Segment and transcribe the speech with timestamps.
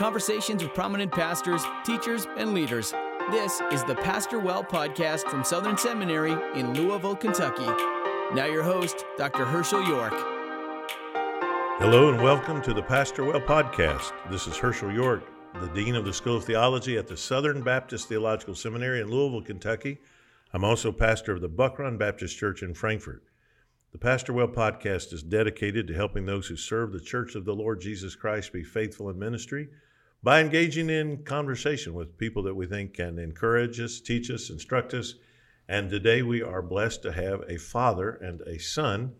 [0.00, 2.94] conversations with prominent pastors, teachers, and leaders.
[3.30, 7.66] This is the Pastor Well podcast from Southern Seminary in Louisville, Kentucky.
[8.34, 9.44] Now, your host, Dr.
[9.44, 10.14] Hershael York.
[11.80, 14.14] Hello, and welcome to the Pastor Well podcast.
[14.30, 15.22] This is Hershael York,
[15.60, 19.42] the Dean of the School of Theology at the Southern Baptist Theological Seminary in Louisville,
[19.42, 19.98] Kentucky.
[20.54, 23.22] I'm also pastor of the Buck Run Baptist Church in Frankfort.
[23.92, 27.54] The Pastor Well podcast is dedicated to helping those who serve the Church of the
[27.54, 29.68] Lord Jesus Christ be faithful in ministry
[30.22, 34.92] by engaging in conversation with people that we think can encourage us, teach us, instruct
[34.92, 35.14] us.
[35.68, 39.14] And today we are blessed to have a father and a son,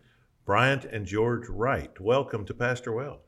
[0.45, 1.99] Bryant and George Wright.
[1.99, 3.21] Welcome to Pastor Well.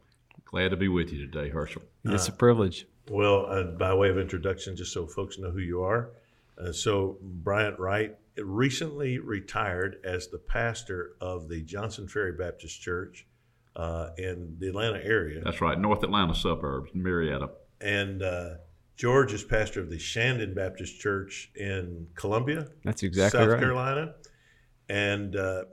[0.45, 1.81] Glad to be with you today, Hershael.
[2.05, 2.85] It's a privilege.
[3.09, 6.11] Well, uh, by way of introduction, just so folks know who you are.
[6.57, 13.25] Uh, so, Bryant Wright recently retired as the pastor of the Johnson Ferry Baptist Church
[13.75, 15.41] uh, in the Atlanta area.
[15.43, 17.49] That's right, North Atlanta suburbs, Marietta.
[17.83, 18.49] And uh,
[18.95, 22.67] George is pastor of the Shandon Baptist Church in Columbia.
[22.83, 23.45] That's exactly right.
[23.45, 23.59] South right.
[23.59, 24.15] Carolina.
[24.89, 25.63] And uh,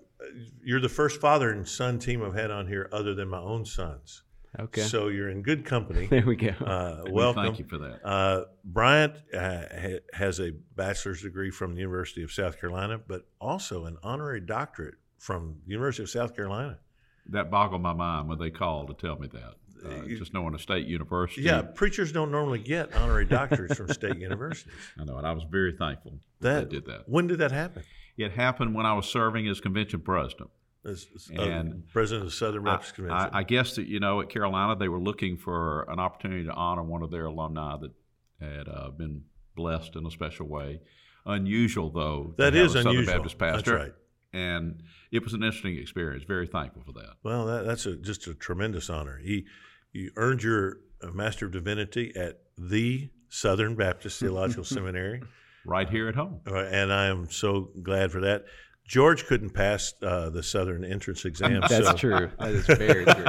[0.63, 3.65] you're the first father and son team I've had on here other than my own
[3.65, 4.23] sons.
[4.59, 4.83] Okay.
[4.83, 6.07] So you're in good company.
[6.11, 6.49] there we go.
[6.49, 7.45] Uh, welcome.
[7.45, 8.05] Thank you for that.
[8.05, 13.27] Uh, Bryant uh, ha- has a bachelor's degree from the University of South Carolina, but
[13.41, 16.79] also an honorary doctorate from the University of South Carolina.
[17.27, 19.55] That boggled my mind when they called to tell me that.
[19.85, 21.43] Uh, just knowing a state university.
[21.43, 24.73] Yeah, preachers don't normally get honorary doctorates from state universities.
[24.99, 27.09] I know, and I was very thankful That they did that.
[27.09, 27.83] When did that happen?
[28.17, 30.51] It happened when I was serving as convention president.
[30.85, 31.07] As,
[31.37, 33.31] uh, And president of the Southern I, Baptist Convention.
[33.33, 36.53] I, I guess that, you know, at Carolina, they were looking for an opportunity to
[36.53, 37.93] honor one of their alumni that
[38.41, 39.25] had uh, been
[39.57, 40.81] blessed in a special way.
[41.27, 42.35] Unusual, though.
[42.39, 43.07] That is that a Southern.
[43.07, 43.57] Baptist pastor.
[43.73, 43.93] That's right.
[44.33, 46.25] And it was an interesting experience.
[46.25, 47.15] Very thankful for that.
[47.23, 49.21] Well, that, that's a, just a tremendous honor.
[49.23, 49.47] He,
[49.93, 55.23] you earned your uh, Master of Divinity at the Southern Baptist Theological Seminary.
[55.65, 56.41] Right here at home.
[56.47, 58.45] Uh, and I am so glad for that.
[58.87, 61.63] George couldn't pass uh, the Southern entrance exam.
[61.69, 62.31] That's so true.
[62.39, 63.25] That is very true.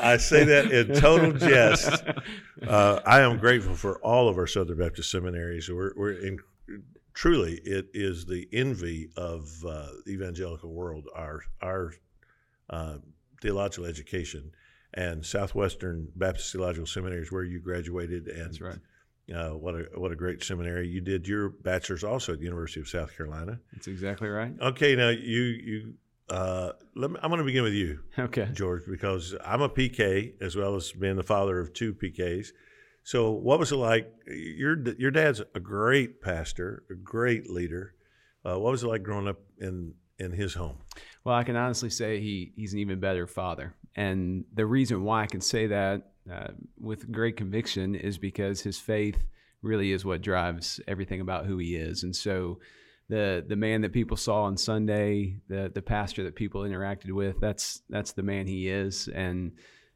[0.00, 2.04] I say that in total jest.
[2.66, 5.68] Uh, I am grateful for all of our Southern Baptist seminaries.
[5.68, 6.38] We're, we're in,
[7.12, 11.06] truly, it is the envy of uh, the evangelical world.
[11.14, 11.92] Our our
[12.70, 12.98] uh,
[13.42, 14.52] theological education
[14.94, 18.78] and Southwestern Baptist Theological Seminary is where you graduated, and That's right.
[19.34, 20.88] uh, what a what a great seminary.
[20.88, 23.60] You did your bachelor's also at the University of South Carolina.
[23.72, 24.52] That's exactly right.
[24.60, 25.94] Okay, now you you
[26.30, 28.48] uh, let me, I'm going to begin with you, Okay.
[28.52, 32.48] George, because I'm a PK as well as being the father of two PKs.
[33.02, 34.12] So, what was it like?
[34.26, 37.94] Your your dad's a great pastor, a great leader.
[38.44, 40.78] Uh, what was it like growing up in in his home?
[41.24, 43.74] Well, I can honestly say he, he's an even better father.
[43.98, 48.78] And the reason why I can say that uh, with great conviction is because his
[48.78, 49.18] faith
[49.60, 52.04] really is what drives everything about who he is.
[52.04, 52.60] And so
[53.08, 57.40] the the man that people saw on Sunday, the the pastor that people interacted with,
[57.40, 59.08] that's that's the man he is.
[59.08, 59.50] And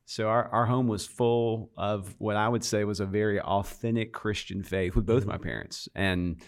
[0.04, 4.12] so our, our home was full of what I would say was a very authentic
[4.12, 5.88] Christian faith with both my parents.
[5.94, 6.42] And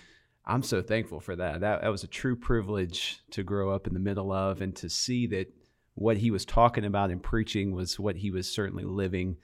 [0.45, 1.61] I'm so thankful for that.
[1.61, 4.91] That that was a true privilege to grow up in the middle of and to
[4.91, 5.53] see that
[5.95, 9.37] what he was talking about and preaching was what he was certainly living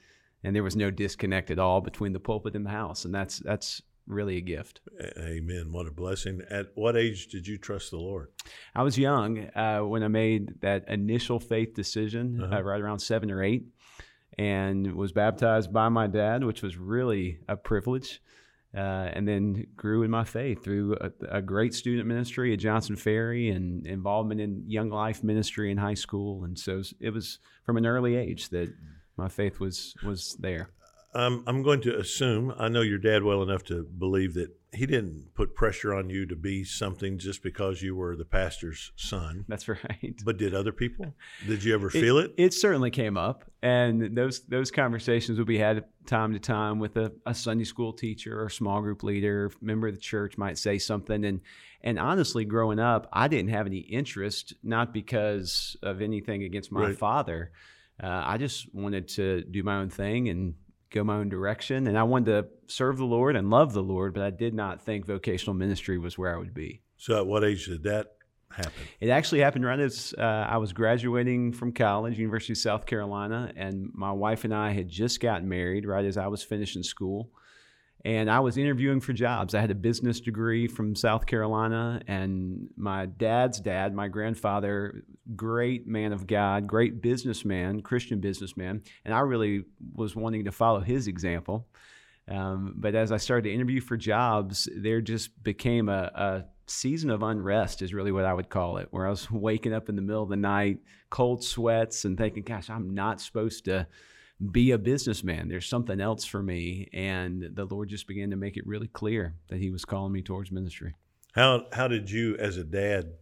[0.43, 3.38] and there was no disconnect at all between the pulpit and the house and that's
[3.41, 4.81] that's really a gift.
[5.19, 5.71] Amen.
[5.71, 6.41] What a blessing.
[6.50, 8.28] At what age did you trust the Lord?
[8.75, 12.56] I was young uh, when I made that initial faith decision, Uh-huh.
[12.56, 13.66] uh, right around seven or eight,
[14.39, 18.21] and was baptized by my dad, which was really a privilege.
[18.73, 22.95] Uh, and then grew in my faith through a, a great student ministry at Johnson
[22.95, 26.45] Ferry and involvement in young life ministry in high school.
[26.45, 28.73] And so it was from an early age that
[29.17, 30.71] my faith was was there.
[31.15, 34.87] Um, I'm going to assume I know your dad well enough to believe that he
[34.87, 39.45] didn't put pressure on you to be something just because you were the pastor's son.
[39.49, 40.15] That's right.
[40.25, 41.15] But did other people?
[41.47, 42.33] Did you ever feel it?
[42.37, 46.97] It certainly came up, and those those conversations would be had time to time with
[46.97, 50.78] a, a Sunday school teacher or small group leader, member of the church might say
[50.78, 51.41] something, and
[51.83, 56.87] and honestly, growing up, I didn't have any interest, not because of anything against my
[56.89, 56.99] Right.
[56.99, 57.53] father.
[58.03, 60.55] Uh, I just wanted to do my own thing and
[60.91, 64.15] go my own direction, and I wanted to serve the Lord and love the Lord,
[64.15, 66.83] but I did not think vocational ministry was where I would be.
[66.97, 68.13] So at what age did that
[68.51, 68.72] happen?
[69.01, 73.53] It actually happened right as uh, I was graduating from college, University of South Carolina,
[73.57, 77.31] and my wife and I had just gotten married right as I was finishing school.
[78.05, 79.55] And I was interviewing for jobs.
[79.55, 85.05] I had a business degree from South Carolina, and my dad's dad, my grandfather,
[85.37, 89.65] great man of God, great businessman, Christian businessman, and I really
[89.95, 91.69] was wanting to follow his example.
[92.29, 97.11] Um, but as I started to interview for jobs, there just became a, a season
[97.11, 99.97] of unrest, is really what I would call it, where I was waking up in
[99.97, 100.79] the middle of the night,
[101.11, 103.87] cold sweats, and thinking, gosh, I'm not supposed to
[104.41, 105.48] be a businessman.
[105.48, 106.89] There's something else for me.
[106.92, 110.22] And the Lord just began to make it really clear that He was calling me
[110.22, 110.95] towards ministry.
[111.33, 113.13] How how did you, as a dad,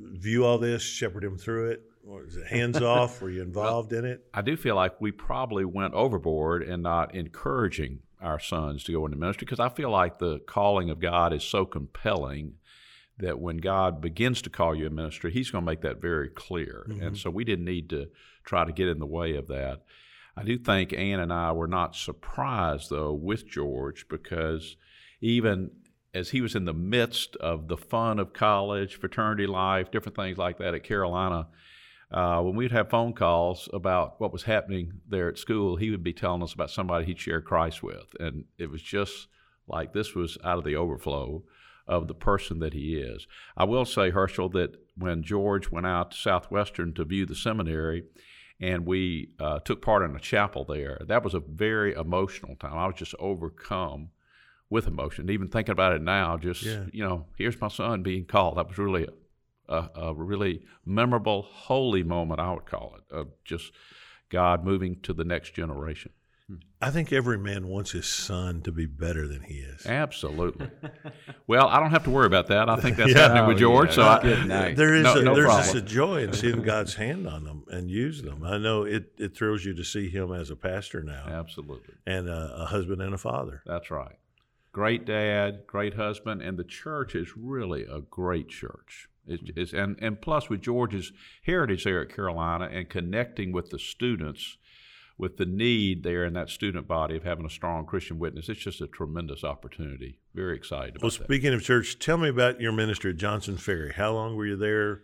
[0.00, 1.82] view all this, shepherd him through it?
[2.06, 3.20] Or was it hands off?
[3.20, 4.26] Were you involved well, in it?
[4.32, 9.04] I do feel like we probably went overboard in not encouraging our sons to go
[9.04, 12.54] into ministry because I feel like the calling of God is so compelling
[13.18, 16.28] that when God begins to call you in ministry, He's going to make that very
[16.28, 16.86] clear.
[16.88, 17.02] Mm-hmm.
[17.02, 18.08] And so we didn't need to
[18.46, 19.82] try to get in the way of that.
[20.36, 24.76] I do think Ann and I were not surprised, though, with George because
[25.20, 25.70] even
[26.14, 30.38] as he was in the midst of the fun of college, fraternity life, different things
[30.38, 31.48] like that at Carolina,
[32.10, 36.04] uh, when we'd have phone calls about what was happening there at school, he would
[36.04, 38.14] be telling us about somebody he'd shared Christ with.
[38.20, 39.28] And it was just
[39.66, 41.42] like this was out of the overflow
[41.86, 43.26] of the person that he is.
[43.56, 48.04] I will say, Hershael, that when George went out to Southwestern to view the seminary,
[48.60, 50.98] and we uh, took part in a chapel there.
[51.06, 52.78] That was a very emotional time.
[52.78, 54.10] I was just overcome
[54.70, 55.30] with emotion.
[55.30, 56.84] Even thinking about it now, just yeah.
[56.92, 58.56] you know, here's my son being called.
[58.56, 59.06] That was really
[59.68, 62.40] a, a, a, really memorable, holy moment.
[62.40, 63.72] I would call it of just
[64.30, 66.12] God moving to the next generation.
[66.48, 66.56] Hmm.
[66.80, 69.84] I think every man wants his son to be better than he is.
[69.86, 70.68] Absolutely.
[71.46, 72.68] well, I don't have to worry about that.
[72.68, 73.28] I think that's yeah.
[73.28, 73.98] happening with George.
[73.98, 74.46] Oh, yeah.
[74.46, 77.44] So I, there is no, a, no there's a joy in seeing God's hand on
[77.44, 78.44] them and use them.
[78.44, 81.24] I know it, it thrills you to see him as a pastor now.
[81.26, 81.94] Absolutely.
[82.06, 83.62] And a, a husband and a father.
[83.66, 84.16] That's right.
[84.72, 89.08] Great dad, great husband, and the church is really a great church.
[89.26, 89.58] It's, hmm.
[89.58, 91.12] it's, and, and plus, with George's
[91.44, 94.58] heritage there at Carolina and connecting with the students
[95.18, 98.60] with the need there in that student body of having a strong Christian witness, it's
[98.60, 100.18] just a tremendous opportunity.
[100.34, 100.96] Very excited.
[100.96, 101.02] About it.
[101.02, 101.56] Well, speaking that.
[101.56, 103.92] of church, tell me about your ministry at Johnson Ferry.
[103.94, 105.00] How long were you there?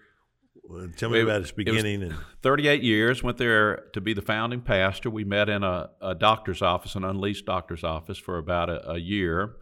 [0.97, 2.03] Tell me it, about its beginning.
[2.03, 3.23] and 38 years.
[3.23, 5.11] Went there to be the founding pastor.
[5.11, 8.99] We met in a, a doctor's office, an unleashed doctor's office, for about a, a
[8.99, 9.56] year,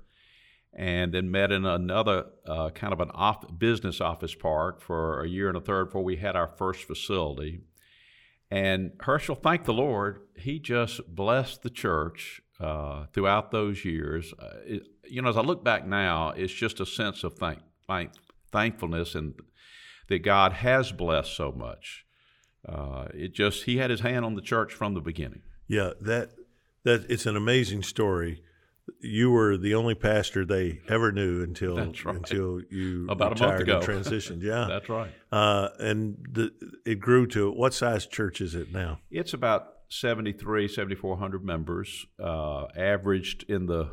[0.75, 5.29] and then met in another uh, kind of an off, business office park for a
[5.29, 7.61] year and a third before we had our first facility.
[8.51, 14.35] And Hershael, thank the Lord, he just blessed the church uh, throughout those years.
[14.39, 17.61] Uh, it, you know, as I look back now, it's just a sense of thank,
[17.87, 18.13] thank
[18.51, 19.35] thankfulness and
[20.09, 22.05] that God has blessed so much.
[22.69, 25.43] Uh, it just he had his hand on the church from the beginning.
[25.67, 26.31] Yeah, that
[26.83, 28.43] that it's an amazing story
[29.01, 32.05] you were the only pastor they ever knew until right.
[32.07, 34.43] until you about a month ago transitioned.
[34.43, 35.11] Yeah, that's right.
[35.33, 36.53] Uh, and the,
[36.85, 39.01] it grew to what size church is it now?
[39.11, 43.91] It's about 73, 7,400 members, uh, averaged in the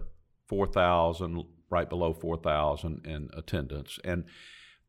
[0.47, 4.25] 4,000, right below 4,000 in attendance, and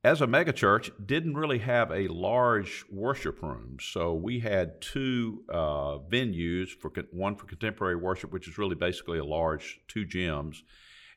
[0.04, 3.78] as a megachurch, didn't really have a large worship room.
[3.80, 9.18] So we had two uh, venues for one for contemporary worship, which is really basically
[9.18, 10.58] a large two gyms,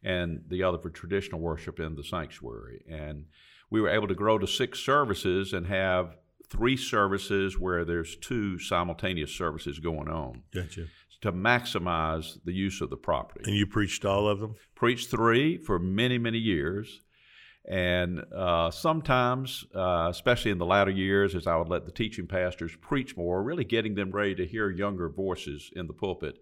[0.04, 2.83] and the other for traditional worship in the sanctuary.
[2.89, 3.25] And
[3.69, 6.18] we were able to grow to six services and have
[6.50, 10.44] three services where there's two simultaneous services going on.
[10.54, 10.88] Gotcha.
[11.22, 13.44] To maximize the use of the property.
[13.46, 14.55] And you preached all of them?
[14.74, 17.00] Preached three for many, many years.
[17.63, 22.25] And uh, sometimes, uh, especially in the latter years, as I would let the teaching
[22.25, 26.39] pastors preach more, really getting them ready to hear younger voices in the pulpit,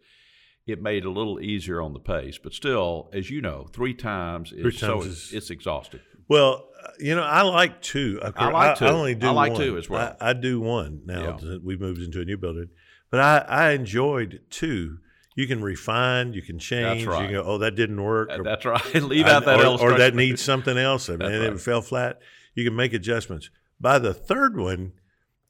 [0.66, 2.38] it made it a little easier on the pace.
[2.38, 6.00] But still, as you know, three times is three times so is, it's exhausting.
[6.30, 8.20] Well, uh, you know, I like two.
[8.24, 8.86] I like two.
[8.86, 9.28] I, I only do.
[9.28, 9.62] I like one.
[9.62, 10.16] two as well.
[10.22, 11.38] I, I do one now.
[11.42, 11.58] Yeah.
[11.62, 12.70] We've moved into a new building,
[13.10, 15.00] but I, I enjoyed two
[15.36, 17.06] you can refine, you can change.
[17.06, 17.30] That's right.
[17.30, 18.30] You go, oh, that didn't work.
[18.32, 18.96] Or, That's right.
[18.96, 19.94] Leave out that or.
[19.94, 21.10] Or that needs something else.
[21.10, 21.54] I mean, right.
[21.54, 22.20] it fell flat.
[22.56, 23.50] You can make adjustments.
[23.80, 24.94] By the third one,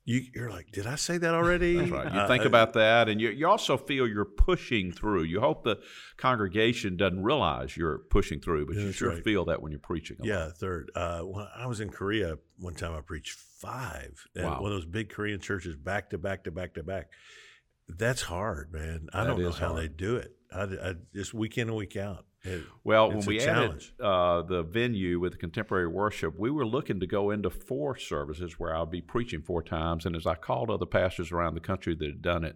[0.09, 1.75] you, are like, did I say that already?
[1.77, 2.11] That's right.
[2.11, 5.23] You uh, think about that, and you, you also feel you're pushing through.
[5.23, 5.79] You hope the
[6.17, 9.23] congregation doesn't realize you're pushing through, but you sure right.
[9.23, 10.17] feel that when you're preaching.
[10.23, 10.91] Yeah, third.
[10.95, 14.61] Uh, when I was in Korea one time, I preached five at wow.
[14.61, 17.09] one of those big Korean churches, back to back to back to back.
[17.97, 19.07] That's hard, man.
[19.13, 19.81] I that don't know how hard.
[19.81, 20.35] they do it.
[20.53, 22.25] I, I, just week in and week out.
[22.43, 23.93] It, well, when we challenge.
[23.99, 27.97] added uh, the venue with the contemporary worship, we were looking to go into four
[27.97, 30.05] services where I'll be preaching four times.
[30.05, 32.55] And as I called other pastors around the country that had done it,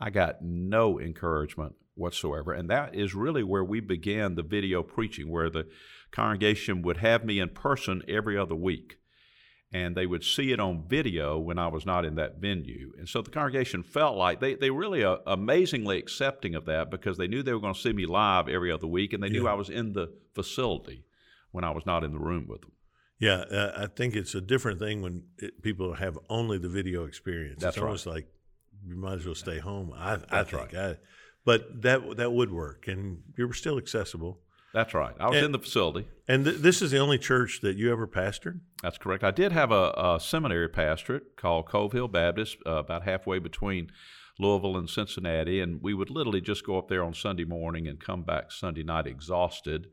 [0.00, 2.52] I got no encouragement whatsoever.
[2.52, 5.66] And that is really where we began the video preaching, where the
[6.10, 8.98] congregation would have me in person every other week.
[9.70, 12.92] And they would see it on video when I was not in that venue.
[12.98, 17.18] And so the congregation felt like they, they really are amazingly accepting of that because
[17.18, 19.46] they knew they were going to see me live every other week and they knew
[19.46, 21.04] I was in the facility
[21.50, 22.72] when I was not in the room with them.
[23.18, 27.04] Yeah, uh, I think it's a different thing when it, people have only the video
[27.04, 27.60] experience.
[27.60, 27.88] That's it's right.
[27.88, 28.28] almost like
[28.86, 29.92] you might as well stay home.
[29.94, 30.72] I, I think.
[30.72, 30.76] right.
[30.76, 30.96] I,
[31.44, 34.40] but that that would work, and you were still accessible.
[34.74, 35.14] That's right.
[35.18, 36.06] I was And- in the facility.
[36.28, 38.60] And th- this is the only church that you ever pastored.
[38.82, 39.24] That's correct.
[39.24, 43.90] I did have a, a seminary pastorate called Cove Hill Baptist, uh, about halfway between
[44.38, 47.98] Louisville and Cincinnati, and we would literally just go up there on Sunday morning and
[47.98, 49.88] come back Sunday night exhausted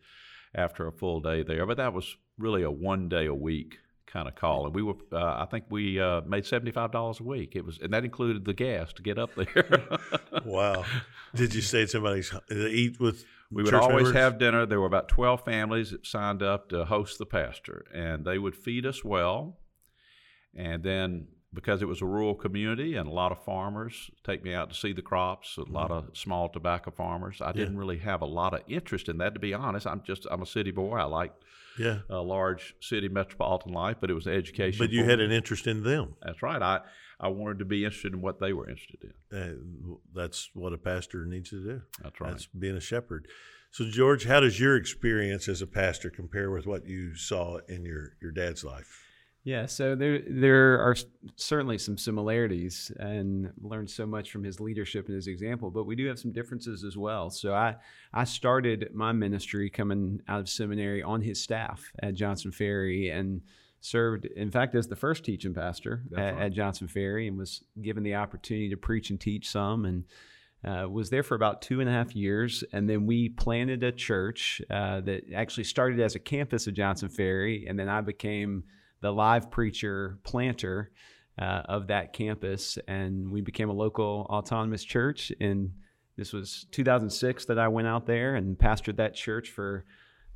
[0.53, 1.65] after a full day there.
[1.65, 4.93] But that was really a one day a week kind of call, and we were.
[5.11, 7.55] Uh, I think we uh, made seventy five dollars a week.
[7.55, 9.81] It was, and that included the gas to get up there.
[10.45, 10.83] Wow.
[11.33, 13.25] Did you stay at somebody's eat with?
[13.51, 14.13] We would church always members?
[14.13, 14.65] have dinner.
[14.65, 18.55] There were about 12 families that signed up to host the pastor, and they would
[18.55, 19.57] feed us well.
[20.55, 24.53] And then, because it was a rural community and a lot of farmers take me
[24.53, 26.09] out to see the crops, a lot mm-hmm.
[26.09, 29.39] of small tobacco farmers, I didn't really have a lot of interest in that, to
[29.39, 29.85] be honest.
[29.85, 30.97] I'm just, I'm a city boy.
[30.97, 31.33] I like
[31.77, 34.79] Yeah, a large city metropolitan life, but it was education.
[34.79, 36.15] but you had an interest in them.
[36.21, 36.61] That's right.
[36.61, 36.81] I,
[37.19, 39.37] I wanted to be interested in what they were interested in.
[39.37, 41.81] Uh, that's what a pastor needs to do.
[42.03, 42.31] That's right.
[42.31, 43.27] That's being a shepherd.
[43.71, 47.83] So, George, how does your experience as a pastor compare with what you saw in
[47.83, 49.05] your, your dad's life?
[49.45, 50.95] Yeah, so there there are
[51.35, 55.69] certainly some similarities, and learned so much from his leadership and his example.
[55.69, 57.29] But we do have some differences as well.
[57.29, 57.75] So I
[58.11, 63.43] I started my ministry coming out of seminary on his staff at Johnson Ferry, and
[63.85, 66.43] served, in fact, as the first teaching pastor at, right.
[66.43, 70.03] at Johnson Ferry, and was given the opportunity to preach and teach some, and
[70.63, 73.91] uh, was there for about two and a half years, and then we planted a
[73.91, 78.63] church uh, that actually started as a campus of Johnson Ferry, and then I became
[79.01, 80.91] the live preacher planter
[81.37, 85.31] uh, of that campus, and we became a local autonomous church.
[85.39, 85.73] And
[86.17, 89.85] this was 2006 that I went out there and pastored that church for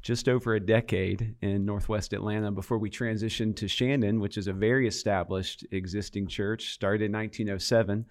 [0.01, 4.53] just over a decade in Northwest Atlanta before we transitioned to Shandon, which is a
[4.53, 8.05] very established existing church, started in 1907.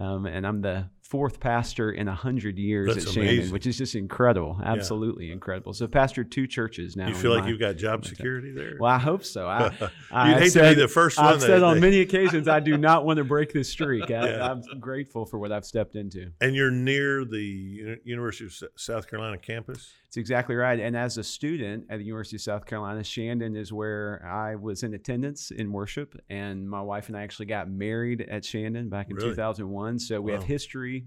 [0.00, 3.52] Um, and I'm the fourth pastor in a 100 years That's at Shandon, amazing.
[3.52, 4.56] which is just incredible.
[4.62, 5.72] Absolutely incredible.
[5.72, 7.08] So, pastored two churches now.
[7.08, 8.76] you feel like my- you've got job security there?
[8.78, 9.48] well, I hope so.
[9.48, 11.26] I, You'd I hate to be the first one.
[11.26, 14.04] I've said on many occasions I do not want to break this streak.
[14.10, 14.50] I, Yeah.
[14.52, 16.30] I'm grateful for what I've stepped into.
[16.40, 19.92] and you're near the University of South Carolina campus.
[20.06, 20.78] It's exactly right.
[20.80, 24.82] And as a student at the University of South Carolina, Shandon is where I was
[24.82, 26.20] in attendance in worship.
[26.28, 29.30] And my wife and I actually got married at Shandon back in Really?
[29.30, 30.00] 2001.
[30.00, 30.46] So we have Wow.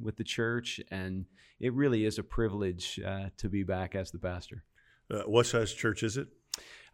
[0.01, 1.25] With the church, and
[1.59, 4.63] it really is a privilege uh, to be back as the pastor.
[5.12, 6.27] Uh, what size church is it?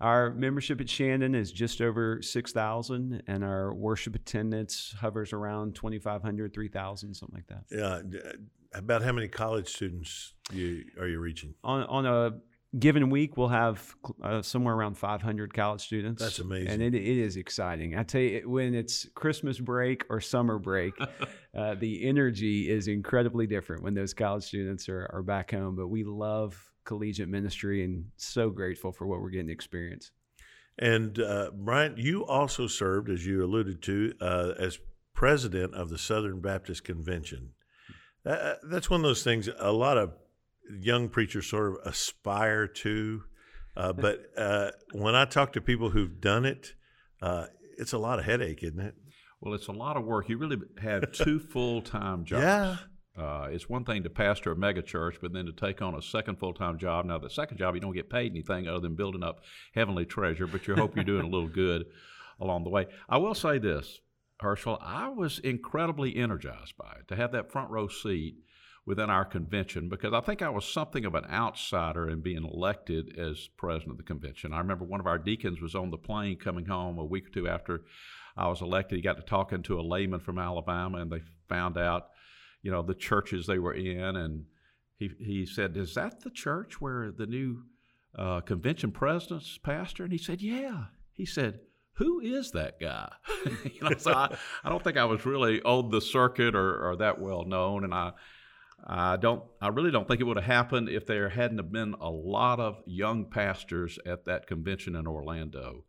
[0.01, 6.53] Our membership at Shandon is just over 6,000, and our worship attendance hovers around 2,500,
[6.53, 7.65] 3,000, something like that.
[7.69, 8.31] Yeah,
[8.73, 11.53] about how many college students you are you reaching?
[11.63, 12.31] On, on a
[12.77, 16.21] given week, we'll have uh, somewhere around 500 college students.
[16.21, 16.69] That's amazing.
[16.69, 17.97] And it, it is exciting.
[17.97, 20.93] I tell you, when it's Christmas break or summer break,
[21.57, 25.75] uh, the energy is incredibly different when those college students are, are back home.
[25.75, 30.11] But we love collegiate ministry and so grateful for what we're getting to experience.
[30.77, 34.79] And uh, Bryant, you also served, as you alluded to, uh, as
[35.13, 37.49] president of the Southern Baptist Convention.
[38.25, 40.13] Uh, that's one of those things a lot of
[40.69, 43.23] young preachers sort of aspire to.
[43.75, 46.73] Uh, but uh, when I talk to people who've done it,
[47.21, 47.45] uh,
[47.77, 48.95] it's a lot of headache, isn't it?
[49.41, 50.27] Well, it's a lot of work.
[50.27, 52.43] You really have two full time jobs.
[52.43, 52.77] Yeah.
[53.17, 56.01] Uh, it's one thing to pastor a mega church, but then to take on a
[56.01, 57.05] second full time job.
[57.05, 59.41] Now, the second job, you don't get paid anything other than building up
[59.73, 61.85] heavenly treasure, but you hope you're doing a little good
[62.39, 62.87] along the way.
[63.09, 63.99] I will say this,
[64.41, 68.35] Hershael, I was incredibly energized by it to have that front row seat
[68.85, 73.17] within our convention because I think I was something of an outsider in being elected
[73.17, 74.53] as president of the convention.
[74.53, 77.29] I remember one of our deacons was on the plane coming home a week or
[77.29, 77.83] two after
[78.35, 78.95] I was elected.
[78.95, 82.07] He got to talking to a layman from Alabama, and they found out,
[82.61, 84.45] you know, the churches they were in, and
[84.97, 87.63] he he said, "Is that the church where the new
[88.17, 91.59] uh, convention president's pastor?" And he said, "Yeah." He said.
[91.93, 93.11] Who is that guy?
[93.65, 94.33] you know, so I,
[94.63, 97.93] I don't think I was really on the circuit or, or that well known, and
[97.93, 98.13] I
[98.85, 99.43] I don't.
[99.61, 102.59] I really don't think it would have happened if there hadn't have been a lot
[102.59, 105.85] of young pastors at that convention in Orlando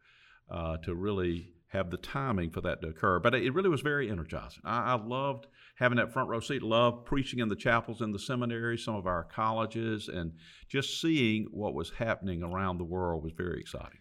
[0.51, 3.21] uh, to really have the timing for that to occur.
[3.21, 4.63] But it really was very energizing.
[4.65, 6.63] I, I loved having that front row seat.
[6.63, 10.33] Loved preaching in the chapels in the seminary, some of our colleges, and
[10.69, 13.99] just seeing what was happening around the world was very exciting.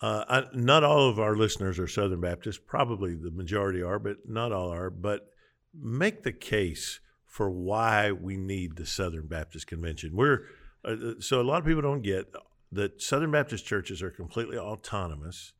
[0.00, 2.58] Uh, I, not all of our listeners are Southern Baptists.
[2.58, 4.90] Probably the majority are, but not all are.
[4.90, 5.28] But
[5.74, 7.00] make the case
[7.32, 10.14] for why we need the Southern Baptist Convention.
[10.14, 10.44] We're
[10.84, 12.30] uh, so a lot of people don't get
[12.70, 15.54] that Southern Baptist churches are completely autonomous.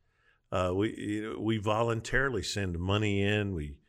[0.51, 3.55] Uh, we you know, we voluntarily send money in.
[3.55, 3.79] We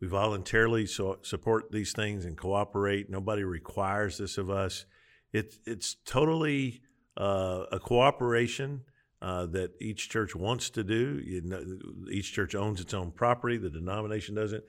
[0.00, 3.08] we voluntarily so, support these things and cooperate.
[3.08, 4.84] Nobody requires this of us.
[5.32, 6.82] It's it's totally
[7.16, 8.80] uh, a cooperation
[9.22, 11.20] uh, that each church wants to do.
[11.24, 11.64] You know,
[12.10, 14.64] each church owns its own property, the denomination doesn't.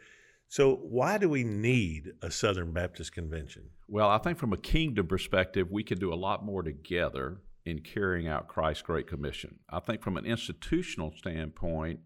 [0.52, 3.70] So, why do we need a Southern Baptist Convention?
[3.88, 7.82] Well, I think from a kingdom perspective, we can do a lot more together in
[7.82, 9.60] carrying out Christ's Great Commission.
[9.70, 12.00] I think from an institutional standpoint,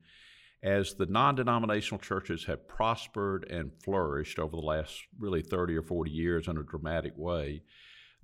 [0.61, 5.83] as the non denominational churches have prospered and flourished over the last really 30 or
[5.83, 7.63] 40 years in a dramatic way,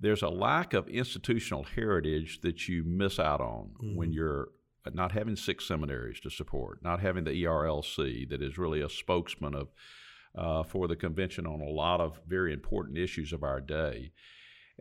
[0.00, 3.96] there's a lack of institutional heritage that you miss out on mm-hmm.
[3.96, 4.48] when you're
[4.92, 9.54] not having six seminaries to support, not having the ERLC that is really a spokesman
[9.54, 9.68] of
[10.36, 14.12] uh, for the convention on a lot of very important issues of our day,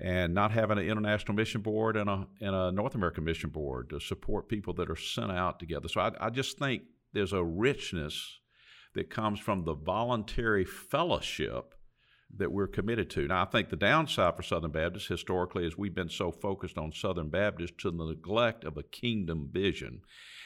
[0.02, 3.90] and not having an international mission board and a and a North American mission board
[3.90, 5.88] to support people that are sent out together.
[5.88, 8.40] So I, I just think there's a richness
[8.96, 11.76] that comes from the voluntary fellowship
[12.38, 13.28] that we're committed to.
[13.28, 16.92] Now, I think the downside for Southern Baptists historically is we've been so focused on
[16.92, 20.02] Southern Baptists to the neglect of a kingdom vision.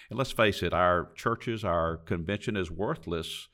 [0.10, 3.50] And let's face it, our churches, our convention is worthless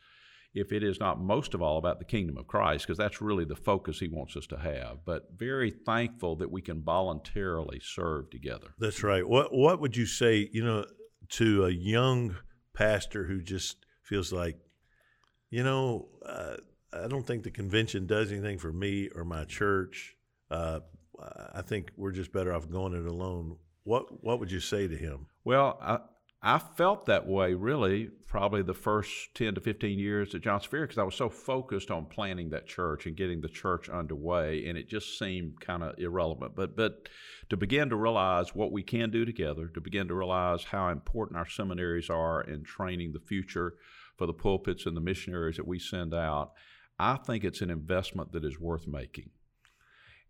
[0.53, 3.45] if it is not most of all about the kingdom of Christ, because that's really
[3.45, 5.05] the focus he wants us to have.
[5.05, 8.67] But very thankful that we can voluntarily serve together.
[8.79, 9.27] That's right.
[9.27, 10.85] What What would you say, you know,
[11.29, 12.35] to a young
[12.73, 14.57] pastor who just feels like,
[15.51, 16.57] you know, uh,
[16.91, 20.15] I don't think the convention does anything for me or my church.
[20.49, 20.79] Uh,
[21.53, 23.57] I think we're just better off going it alone.
[23.83, 25.27] What What would you say to him?
[25.43, 25.99] Well, I,
[26.41, 30.83] I felt that way really probably the first 10 to 15 years at Johnson Ferry
[30.83, 34.77] because I was so focused on planning that church and getting the church underway and
[34.77, 36.55] it just seemed kind of irrelevant.
[36.55, 37.09] But but
[37.49, 41.37] to begin to realize what we can do together, to begin to realize how important
[41.37, 43.73] our seminaries are in training the future
[44.15, 46.51] for the pulpits and the missionaries that we send out,
[46.97, 49.31] I think it's an investment that is worth making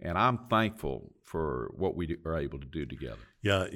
[0.01, 3.19] and I'm thankful for what we are able to do together.
[3.41, 3.67] Yeah,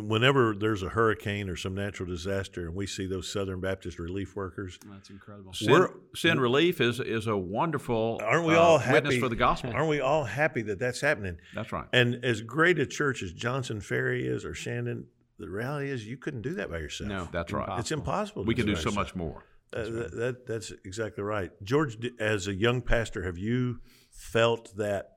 [0.00, 4.34] whenever there's a hurricane or some natural disaster, and we see those Southern Baptist relief
[4.34, 5.52] workers, that's incredible.
[5.52, 8.20] Send, send relief is is a wonderful.
[8.24, 9.72] Aren't we all uh, happy witness for the gospel?
[9.72, 11.36] Aren't we all happy that that's happening?
[11.54, 11.86] That's right.
[11.92, 15.06] And as great a church as Johnson Ferry is or Shandon,
[15.38, 17.08] the reality is you couldn't do that by yourself.
[17.08, 17.78] No, that's right.
[17.78, 18.44] It's impossible.
[18.44, 19.44] We can do so much more.
[19.72, 20.02] That's, uh, right.
[20.02, 21.50] that, that, that's exactly right.
[21.62, 25.12] George, as a young pastor, have you felt that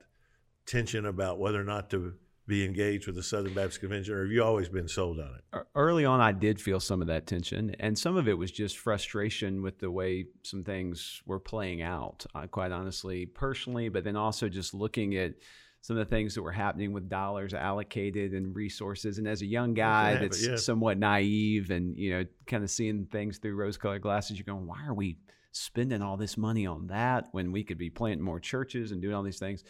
[0.66, 2.14] tension about whether or not to
[2.46, 5.66] be engaged with the Southern Baptist Convention, or have you always been sold on it?
[5.74, 8.78] Early on, I did feel some of that tension, and some of it was just
[8.78, 14.16] frustration with the way some things were playing out, uh, quite honestly, personally, but then
[14.16, 15.34] also just looking at
[15.80, 19.18] some of the things that were happening with dollars allocated and resources.
[19.18, 20.56] And as a young guy that's yeah.
[20.56, 24.66] somewhat naive and, you know, kind of seeing things through rose colored glasses, you're going,
[24.66, 25.18] why are we
[25.52, 29.14] spending all this money on that when we could be planting more churches and doing
[29.14, 29.62] all these things?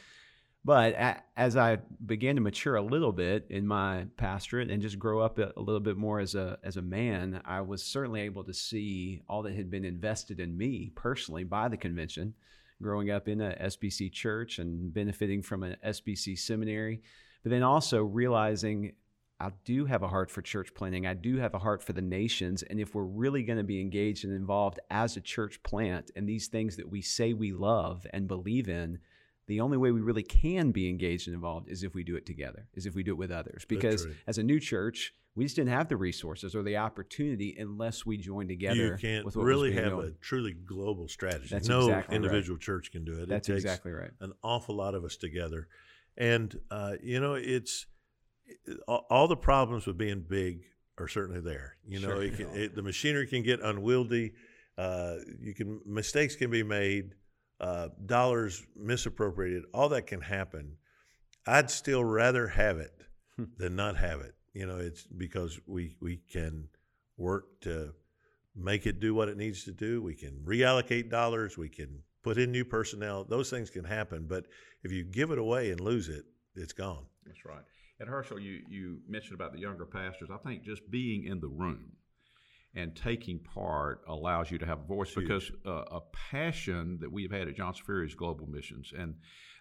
[0.67, 5.21] But as I began to mature a little bit in my pastorate and just grow
[5.21, 8.53] up a little bit more as a as a man, I was certainly able to
[8.53, 12.35] see all that had been invested in me personally by the convention,
[12.83, 17.01] growing up in a SBC church and benefiting from an SBC seminary,
[17.45, 18.95] but then also realizing
[19.39, 21.07] I do have a heart for church planting.
[21.07, 22.65] I do have a heart for the nations.
[22.65, 26.27] And if we're really going to be engaged and involved as a church plant in
[26.27, 28.99] these things that we say we love and believe in,
[29.47, 32.27] the only way we really can be engaged and involved is if we do it
[32.27, 33.65] together, is if we do it with others.
[33.69, 38.05] Because as a new church, we just didn't have the resources or the opportunity unless
[38.07, 38.75] we joined together.
[38.75, 41.49] You can't really have a truly global strategy.
[41.51, 42.63] That's no exactly individual right.
[42.63, 43.29] church can do it.
[43.29, 44.11] That's it exactly right.
[44.21, 45.69] An awful lot of us together,
[46.17, 47.87] and uh, you know, it's
[48.89, 50.63] all the problems with being big
[50.99, 51.77] are certainly there.
[51.87, 52.23] You know, sure.
[52.23, 54.33] it can, it, the machinery can get unwieldy.
[54.79, 57.15] Uh, you can mistakes can be made
[57.61, 60.77] uh, dollars misappropriated, all that can happen.
[61.47, 63.03] I'd still rather have it
[63.37, 63.45] hmm.
[63.57, 64.35] than not have it.
[64.53, 66.69] You know, it's because we we can
[67.17, 67.93] work to
[68.55, 70.03] make it do what it needs to do.
[70.03, 71.59] We can reallocate dollars.
[71.59, 73.25] We can put in new personnel.
[73.25, 74.27] Those things can happen.
[74.27, 74.47] But
[74.83, 77.05] if you give it away and lose it, it's gone.
[77.27, 77.63] That's right.
[78.01, 80.29] At Hershael, you you mentioned about the younger pastors.
[80.33, 81.93] I think just being in the room
[82.77, 85.27] and taking part allows you to have a voice Huge.
[85.27, 88.93] because uh, a passion that we've had at Johnson Ferry is global missions.
[88.97, 89.15] And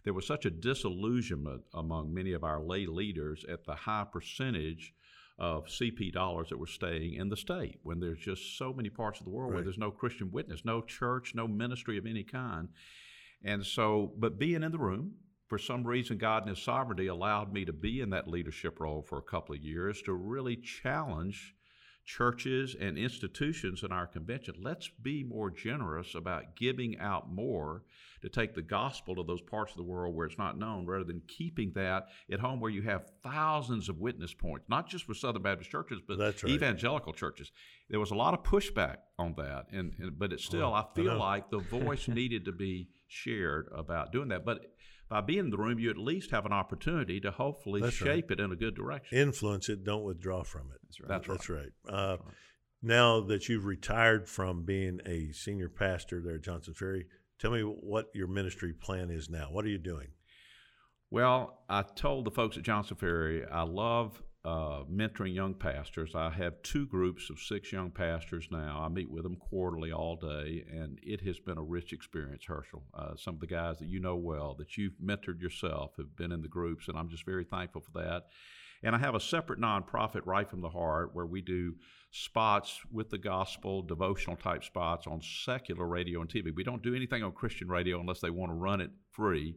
[0.04, 4.94] there was such a disillusionment among many of our lay leaders at the high percentage
[5.40, 9.20] of CP dollars that were staying in the state when there's just so many parts
[9.20, 12.70] of the world where there's no Christian witness, no church, no ministry of any kind.
[13.44, 15.14] And so, but being in the room,
[15.48, 19.02] for some reason, God in His sovereignty allowed me to be in that leadership role
[19.02, 21.54] for a couple of years to really challenge
[22.06, 24.56] churches and institutions in our convention.
[24.62, 27.84] Let's be more generous about giving out more
[28.22, 31.04] to take the gospel to those parts of the world where it's not known rather
[31.04, 35.14] than keeping that at home where you have thousands of witness points, not just for
[35.14, 36.44] Southern Baptist churches, but right.
[36.46, 37.52] evangelical churches.
[37.90, 40.74] There was a lot of pushback on that, and, and but it's oh, still, Well,
[40.74, 41.20] I I feel know.
[41.20, 44.46] like the voice needed to be shared about doing that.
[44.46, 44.75] But
[45.10, 48.16] by being in the room, you at least have an opportunity to hopefully That's right.
[48.16, 49.18] shape it in a good direction.
[49.18, 50.80] Influence it, don't withdraw from it.
[50.84, 51.10] That's right.
[51.10, 51.70] That's right.
[51.86, 52.00] That's right.
[52.00, 52.18] Uh,
[52.82, 57.06] now that you've retired from being a senior pastor there at Johnson Ferry,
[57.40, 59.48] tell me what your ministry plan is now.
[59.52, 60.08] What are you doing?
[61.12, 66.14] Well, I told the folks at Johnson Ferry I love uh, mentoring young pastors.
[66.14, 68.80] I have two groups of six young pastors now.
[68.86, 72.84] I meet with them quarterly all day, and it has been a rich experience, Hershael.
[72.94, 76.32] Uh, some of the guys that you know well, that you've mentored yourself, have been
[76.32, 78.28] in the groups, and I'm just very thankful for that.
[78.84, 81.74] And I have a separate nonprofit, Right from the Heart, where we do
[82.12, 86.54] spots with the gospel, devotional type spots on secular radio and TV.
[86.54, 89.56] We don't do anything on Christian radio unless they want to run it free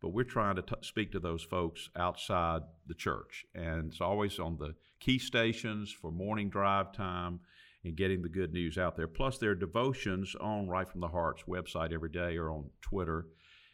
[0.00, 3.44] but we're trying to t- speak to those folks outside the church.
[3.54, 7.40] And it's always on the key stations for morning drive time
[7.84, 9.06] and getting the good news out there.
[9.06, 13.26] Plus, there are devotions on Right from the Heart's website every day or on Twitter.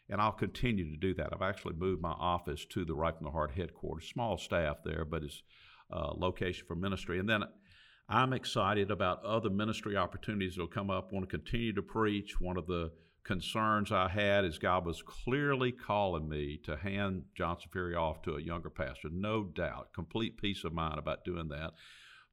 [0.09, 1.31] And I'll continue to do that.
[1.33, 4.11] I've actually moved my office to the Right from the Heart headquarters.
[4.13, 5.43] Small staff there, but it's
[5.91, 7.19] a location for ministry.
[7.19, 7.45] And then
[8.09, 11.13] I'm excited about other ministry opportunities that will come up.
[11.13, 12.41] want to continue to preach.
[12.41, 12.91] One of the
[13.25, 18.37] concerns I had is God was clearly calling me to hand Johnson Ferry off to
[18.37, 19.09] a younger pastor.
[19.11, 21.73] No doubt, complete peace of mind about doing that.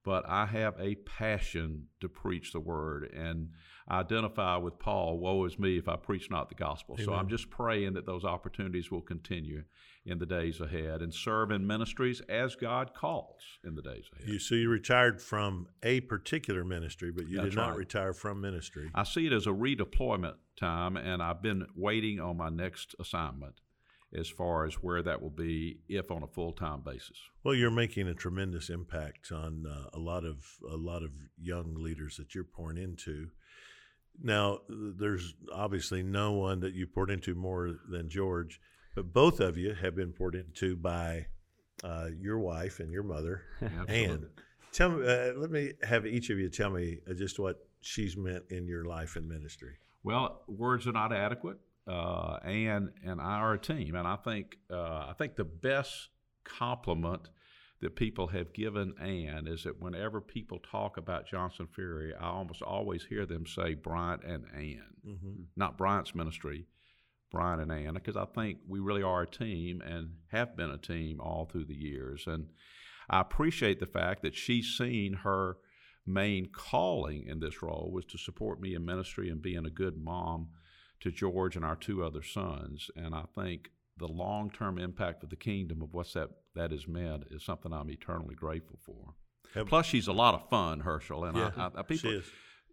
[0.03, 3.49] But I have a passion to preach the word and
[3.87, 6.97] I identify with Paul, woe is me if I preach not the gospel.
[6.97, 9.63] So I'm just praying that those opportunities will continue
[10.09, 14.27] in the days ahead and serve in ministries as God calls in the days ahead.
[14.27, 17.77] You so you retired from a particular ministry, but you That's did not right.
[17.77, 18.89] retire from ministry.
[18.95, 23.61] I see it as a redeployment time, and I've been waiting on my next assignment
[24.17, 27.17] as far as where that will be if on a full time basis.
[27.43, 31.75] Well, you're making a tremendous impact on uh, a lot of a lot of young
[31.75, 33.29] leaders that you're pouring into.
[34.21, 38.59] Now, there's obviously no one that you poured into more than George,
[38.95, 41.27] but both of you have been poured into by
[41.83, 43.43] uh, your wife and your mother.
[43.87, 44.25] And
[44.71, 48.17] tell me, uh, let me have each of you tell me uh, just what she's
[48.17, 49.75] meant in your life and ministry.
[50.03, 51.57] Well, words are not adequate.
[51.87, 56.09] Uh, Ann and I are a team, and I think uh, I think the best
[56.43, 57.29] compliment
[57.81, 62.61] that people have given Ann is that whenever people talk about Johnson Ferry, I almost
[62.61, 65.43] always hear them say Bryant and Ann, Mm-hmm.
[65.55, 66.65] not Bryant's ministry,
[67.31, 70.77] Bryant and Anna because I think we really are a team and have been a
[70.77, 72.25] team all through the years.
[72.27, 72.47] And
[73.09, 75.57] I appreciate the fact that she's seen her
[76.05, 79.97] main calling in this role was to support me in ministry and being a good
[79.97, 80.49] mom
[81.01, 82.89] to George and our two other sons.
[82.95, 86.87] And I think the long term impact of the kingdom of what's that that has
[86.87, 89.13] meant is something I'm eternally grateful for.
[89.53, 92.11] Have- Plus, she's a lot of fun, Hershael, and Yeah, I, I, I- people,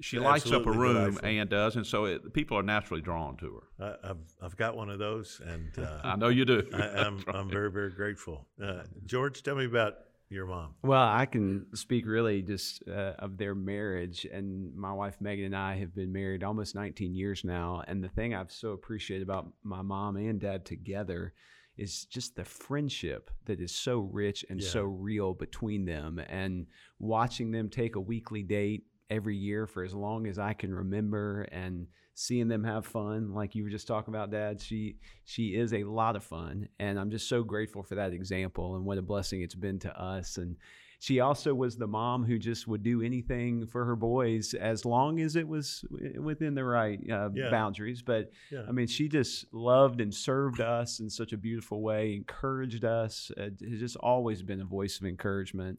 [0.00, 0.22] she is.
[0.22, 1.28] she lights up a room, delightful.
[1.28, 3.85] Ann does, and so it, people are naturally drawn to her.
[4.04, 6.62] I, I've I've got one of those, and uh, I know you do.
[6.74, 7.37] I, I'm right.
[7.37, 8.46] I'm very very grateful.
[8.62, 9.94] Uh, George, tell me about
[10.28, 10.74] your mom.
[10.82, 14.26] Well, I can speak really just uh, of their marriage.
[14.30, 17.85] And my wife Megan and I have been married almost 19 years now.
[17.87, 21.32] And the thing I've so appreciated about my mom and dad together
[21.76, 24.68] is just the friendship that is so rich and Yeah.
[24.68, 26.18] so real between them.
[26.28, 26.66] And
[26.98, 31.42] watching them take a weekly date every year for as long as I can remember
[31.53, 35.73] and seeing them have fun like you were just talking about dad she she is
[35.75, 39.03] a lot of fun and I'm just so grateful for that example and what a
[39.03, 40.57] blessing it's been to us and
[40.99, 45.21] she also was the mom who just would do anything for her boys as long
[45.21, 45.85] as it was
[46.19, 47.51] within the right uh, Yeah.
[47.51, 48.62] boundaries but Yeah.
[48.66, 53.31] I mean she just loved and served us in such a beautiful way encouraged us
[53.37, 55.79] uh, has just always been a voice of encouragement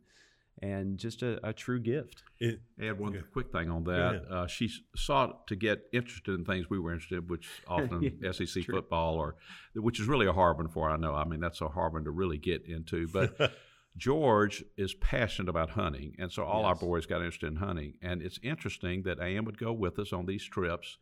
[0.62, 3.24] and just a, a true gift It, add one Okay.
[3.34, 4.22] quick thing on ahead.
[4.28, 4.34] that.
[4.36, 8.32] Uh, she sought to get interested in things we were interested in, which often Yeah,
[8.32, 8.76] SEC true.
[8.76, 9.36] football or
[9.76, 10.90] which is really a harbinger for.
[10.90, 11.14] I know.
[11.16, 13.08] I mean, that's a harbinger to really get into.
[13.08, 13.52] But
[13.98, 17.94] George is passionate about hunting, and so all our boys got interested in hunting.
[18.02, 20.98] And it's interesting that Ann would go with us on these trips,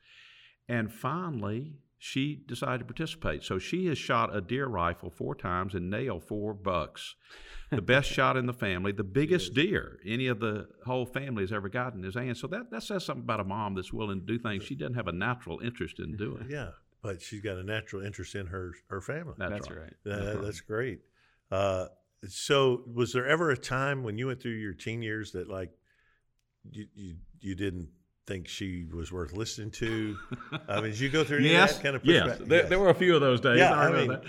[0.69, 3.43] and finally she decided to participate.
[3.43, 7.15] So she has shot a deer rifle four times and nailed four bucks.
[7.71, 11.51] The best shot in the family, the biggest deer any of the whole family has
[11.51, 12.35] ever gotten is Ann.
[12.35, 14.93] So that, that says something about a mom that's willing to do things she doesn't
[14.93, 16.45] have a natural interest in doing.
[16.47, 16.69] Yeah,
[17.01, 19.33] but she's got a natural interest in her her family.
[19.39, 19.79] That's, That's right.
[19.79, 19.93] right.
[20.03, 20.99] That- That's great.
[21.49, 21.87] Uh,
[22.27, 25.71] so, was there ever a time when you went through your teen years that like
[26.69, 27.89] you you, you didn't
[28.27, 30.17] think she was worth listening to?
[30.67, 32.37] I mean, did you go through any of that kind of yes.
[32.39, 32.69] There, Yes.
[32.69, 33.59] there were a few of those days.
[33.59, 34.23] Yeah, I I mean, that.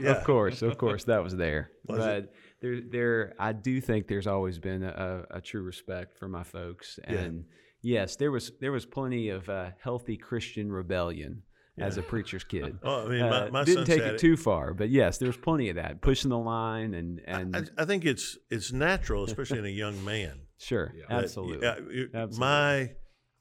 [0.00, 0.10] Yeah.
[0.10, 1.70] Of course, of course, that was there.
[1.86, 2.34] Was but it?
[2.60, 6.98] there, there, I do think there's always been a, a true respect for my folks,
[7.08, 7.14] Yeah.
[7.20, 7.44] and
[7.82, 11.42] yes, there was there was plenty of uh, healthy Christian rebellion
[11.80, 12.76] as a preacher's kid.
[12.82, 15.28] Oh, I mean, my, Uh, didn't son's take had it too far, but yes, there
[15.28, 19.24] was plenty of that pushing the line and and I, I think it's it's natural,
[19.24, 20.40] especially in a young man.
[20.58, 21.16] sure, Yeah.
[21.18, 21.66] absolutely.
[21.66, 21.76] uh,
[22.14, 22.38] Absolutely.
[22.38, 22.90] My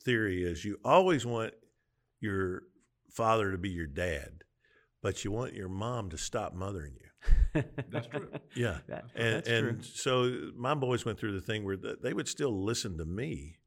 [0.07, 1.53] theory is you always want
[2.21, 2.63] your
[3.11, 4.43] father to be your dad,
[5.03, 7.63] but you want your mom to stop mothering you.
[7.89, 8.29] That's true.
[8.55, 8.77] Yeah.
[8.87, 12.97] That- and and so my boys went through the thing where they would still listen
[12.99, 13.57] to me,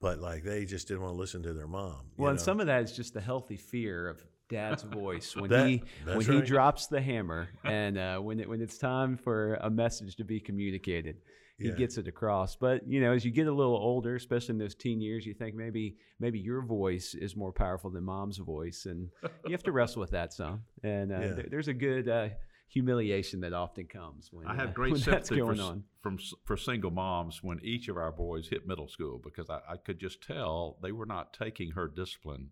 [0.00, 2.02] but like they just didn't want to listen to their mom.
[2.16, 5.50] you Well, and some of that is just the healthy fear of dad's voice when
[5.50, 9.16] That- he when that's he drops the hammer and uh, when it, when it's time
[9.16, 11.16] for a message to be communicated,
[11.58, 11.74] he Yeah.
[11.74, 12.56] gets it across.
[12.56, 15.34] But you know, as you get a little older, especially in those teen years, you
[15.34, 19.10] think maybe maybe your voice is more powerful than mom's voice, and
[19.46, 20.62] you have to wrestle with that some.
[20.82, 21.32] And uh, Yeah.
[21.34, 22.28] there- there's a good uh,
[22.68, 25.84] humiliation that often comes when I uh, have great when sympathy for, on.
[26.02, 29.76] from for single moms when each of our boys hit middle school because I, I
[29.76, 32.50] could just tell they were not taking her discipline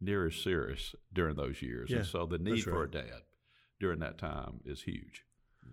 [0.00, 3.22] near as serious during those years, Yeah, and so the need that's for a dad
[3.78, 5.24] during that time is huge.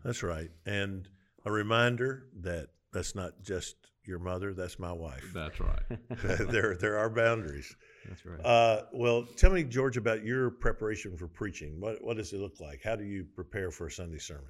[0.03, 0.51] That's right.
[0.65, 1.07] And
[1.45, 5.31] a reminder that that's not just your mother, that's my wife.
[5.33, 5.81] That's right.
[6.49, 7.75] there, there are boundaries.
[8.07, 8.39] That's right.
[8.43, 11.79] Uh, well, tell me, George, about your preparation for preaching.
[11.79, 12.81] What, what does it look like?
[12.83, 14.47] How do you prepare for a Sunday sermon?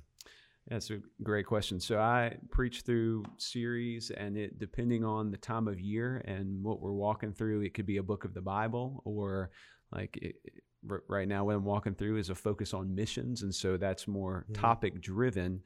[0.67, 1.79] That's a great question.
[1.79, 6.81] So I preach through series, and it depending on the time of year and what
[6.81, 9.49] we're walking through, it could be a book of the Bible, or
[9.93, 13.43] like it, it- r- right now, what I'm walking through is a focus on missions,
[13.43, 14.55] and so that's more Mhm.
[14.59, 15.61] topic driven.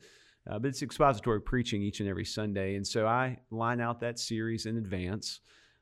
[0.49, 4.19] Uh, but it's expository preaching each and every Sunday, and so I line out that
[4.19, 5.39] series in advance.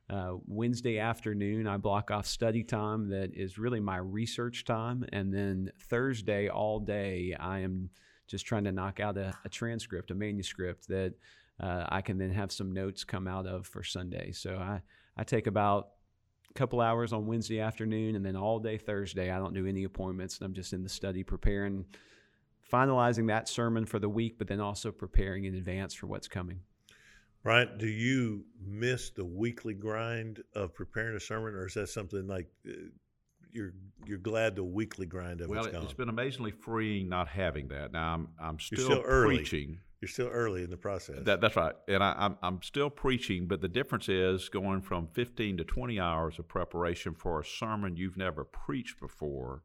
[0.08, 5.32] Uh, Wednesday afternoon, I block off study time that is really my research time, and
[5.32, 7.90] then Thursday all day, I am
[8.26, 11.14] just trying to knock out a, a transcript, a manuscript that
[11.60, 14.32] uh, I can then have some notes come out of for Sunday.
[14.32, 14.80] So I,
[15.16, 15.90] I take about
[16.48, 19.30] a couple hours on Wednesday afternoon and then all day Thursday.
[19.30, 21.84] I don't do any appointments and I'm just in the study preparing,
[22.70, 26.60] finalizing that sermon for the week, but then also preparing in advance for what's coming.
[27.42, 32.26] Bryant, do you miss the weekly grind of preparing a sermon, or is that something
[32.26, 32.72] like uh,
[33.50, 33.72] you're
[34.06, 35.82] you're glad the weekly grind of well, it's gone?
[35.82, 37.92] it's been amazingly freeing not having that.
[37.92, 39.36] Now I'm I'm still, still early.
[39.36, 39.78] preaching.
[40.02, 41.20] you're still early in the process.
[41.22, 45.08] That, that's right, and I, I'm I'm still preaching, but the difference is going from
[45.14, 49.62] 15 to 20 hours of preparation for a sermon you've never preached before,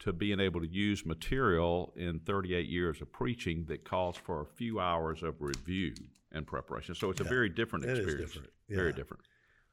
[0.00, 4.46] to being able to use material in 38 years of preaching that calls for a
[4.46, 5.94] few hours of review
[6.32, 6.94] and preparation.
[6.94, 8.32] So it's a very different it is experience.
[8.32, 8.50] different.
[8.68, 9.22] Very different.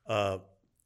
[0.07, 0.37] Uh,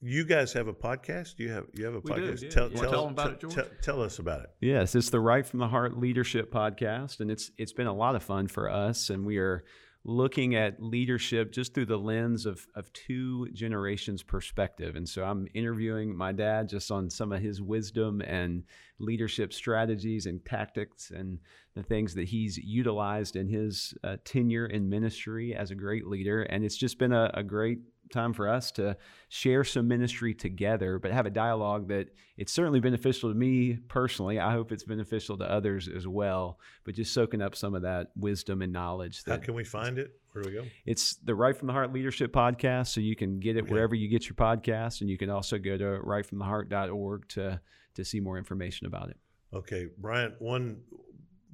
[0.02, 1.39] you guys have a podcast?
[1.39, 2.43] You have you have a We do, podcast?
[2.43, 2.50] yeah.
[2.50, 3.54] Tell, You wanna tell, tell 'em about tell- it, George?
[3.56, 4.50] tell- tell us about it.
[4.62, 8.15] Yes, it's the Right from the Heart Leadership Podcast, and it's it's been a lot
[8.15, 9.63] of fun for us, and we are
[10.08, 14.96] looking at leadership just through the lens of of two generations perspective.
[14.96, 18.63] And so I'm interviewing my dad just on some of his wisdom and
[19.00, 21.39] leadership strategies and tactics and
[21.74, 26.44] the things that he's utilized in his uh, tenure in ministry as a great leader.
[26.44, 27.80] And it's just been a, a great
[28.12, 28.98] time for us to
[29.30, 34.39] share some ministry together, but have a dialogue that it's certainly beneficial to me personally.
[34.39, 36.60] I hope it's beneficial to others as well.
[36.84, 39.22] But just soaking up some of that wisdom and knowledge.
[39.26, 40.20] How can we find it?
[40.32, 40.65] Where do we go?
[40.86, 43.72] it's the Right from the Heart Leadership Podcast, so you can get it Okay.
[43.74, 47.62] wherever you get your podcasts, and you can also go to rightfromtheheart.org to
[47.96, 49.18] to see more information about it.
[49.54, 50.34] Okay, Bryant.
[50.39, 50.82] One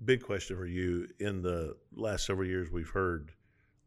[0.03, 1.07] big question for you.
[1.19, 3.31] In the last several years, we've heard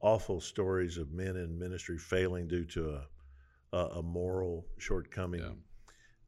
[0.04, 3.06] awful stories of men in ministry failing due to a
[3.74, 5.58] a, a moral shortcoming.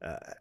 [0.01, 0.09] Yeah.
[0.09, 0.33] Uh,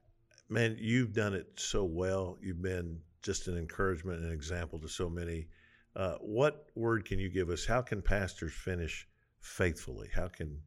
[0.49, 2.37] man, you've done it so well.
[2.42, 5.46] You've been just an encouragement and example to so many.
[5.94, 7.64] Uh, what word can you give us?
[7.64, 9.07] How can pastors finish
[9.40, 10.09] faithfully?
[10.14, 10.61] How can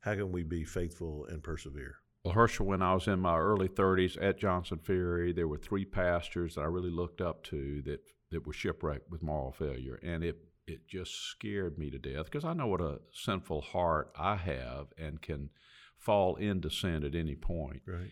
[0.00, 1.96] how can we be faithful and persevere?
[2.24, 5.84] Well, Hershael, when I was in my early 30s at Johnson Ferry, there were three
[5.84, 10.00] pastors that I really looked up to that, that were shipwrecked with moral failure.
[10.02, 14.12] And it it just scared me to death because I know what a sinful heart
[14.18, 15.50] I have and can
[15.98, 17.82] fall into sin at any point.
[17.86, 18.10] Right.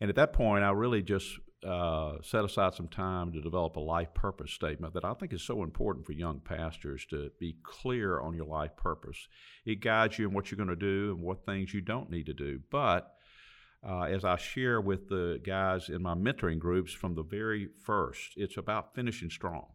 [0.00, 3.80] And at that point, I really just uh, set aside some time to develop a
[3.80, 8.20] life purpose statement that I think is so important for young pastors to be clear
[8.20, 9.28] on your life purpose.
[9.64, 12.26] It guides you in what you're going to do and what things you don't need
[12.26, 12.60] to do.
[12.70, 13.14] But
[13.88, 18.32] uh, as I share with the guys in my mentoring groups from the very first,
[18.36, 19.66] it's about finishing strong.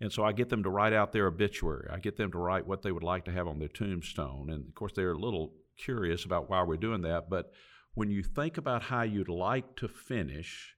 [0.00, 1.88] And so I get them to write out their obituary.
[1.92, 4.48] I get them to write what they would like to have on their tombstone.
[4.50, 7.28] And of course, they're a little curious about why we're doing that.
[7.28, 7.50] But
[7.94, 10.74] when you think about how you'd like to finish,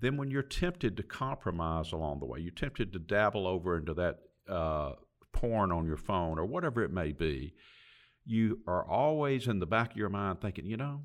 [0.00, 3.94] then when you're tempted to compromise along the way, you're tempted to dabble over into
[3.94, 4.92] that uh,
[5.32, 7.54] porn on your phone or whatever it may be,
[8.24, 11.02] you are always in the back of your mind thinking, you know,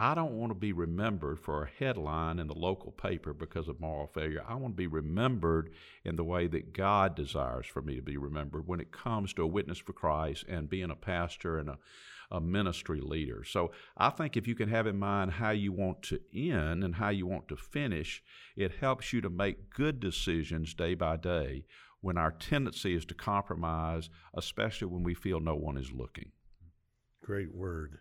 [0.00, 3.80] I don't want to be remembered for a headline in the local paper because of
[3.80, 4.44] moral failure.
[4.46, 5.70] I want to be remembered
[6.04, 9.42] in the way that God desires for me to be remembered when it comes to
[9.42, 11.78] a witness for Christ and being a pastor and a,
[12.30, 13.42] a ministry leader.
[13.42, 16.94] So I think if you can have in mind how you want to end and
[16.94, 18.22] how you want to finish,
[18.54, 21.64] it helps you to make good decisions day by day
[22.00, 26.30] when our tendency is to compromise, especially when we feel no one is looking.
[27.20, 27.98] Great word.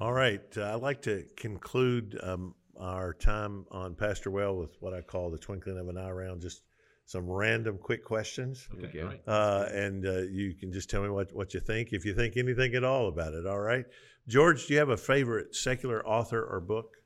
[0.00, 0.42] All right.
[0.56, 5.30] Uh, I'd like to conclude um, our time on Pastor Well with what I call
[5.30, 6.62] the twinkling of an eye round, just
[7.06, 8.68] some random quick questions.
[8.72, 9.20] Okay, great.
[9.26, 12.36] Uh, and uh, you can just tell me what, what you think, if you think
[12.36, 13.46] anything at all about it.
[13.46, 13.84] All right.
[14.26, 16.96] George, do you have a favorite secular author or book?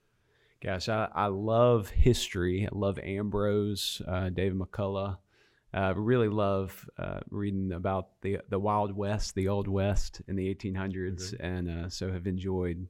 [0.63, 2.67] Gosh, I, I love history.
[2.67, 5.19] I love Ambrose, uh, David McCullough.
[5.75, 10.37] I uh, really love uh, reading about the the Wild West, the Old West in
[10.37, 11.45] the 1800s, Mm-hmm.
[11.45, 12.87] and uh, so have enjoyed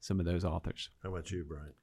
[0.00, 0.90] some of those authors.
[1.02, 1.74] How about you, Bryant?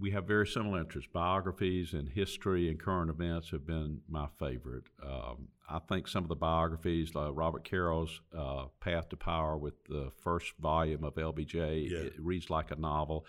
[0.00, 1.08] we have very similar interests.
[1.12, 4.82] Biographies and history and current events have been my favorite.
[5.00, 9.74] Um, I think some of the biographies, like Robert Caro's uh, Path to Power with
[9.88, 11.98] the first volume of LBJ, Yeah.
[11.98, 13.26] it reads like a novel.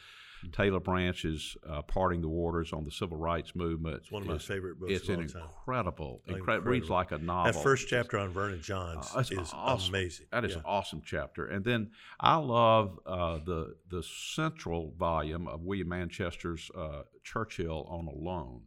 [0.51, 3.95] Taylor Branch's uh, Parting the Waters on the Civil Rights Movement.
[3.97, 5.41] It's one of my favorite books It's of an all time.
[5.43, 6.71] incredible, incredible, Incredible.
[6.71, 7.53] reads like a novel.
[7.53, 9.93] That first chapter on Vernon Johns Uh, is awesome.
[9.93, 10.25] amazing.
[10.31, 10.57] That is Yeah.
[10.59, 11.45] an awesome chapter.
[11.45, 18.07] And then I love uh, the the central volume of William Manchester's uh, Churchill on
[18.07, 18.63] Alone.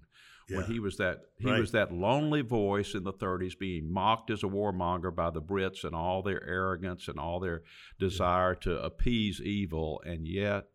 [0.49, 1.59] When he was that he Right.
[1.59, 5.83] was that lonely voice in the 30s, being mocked as a warmonger by the Brits
[5.83, 7.65] and all their arrogance and all their
[7.99, 10.69] desire to appease evil, and yet,